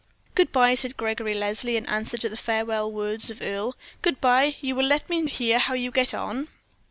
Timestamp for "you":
4.59-4.73, 5.75-5.91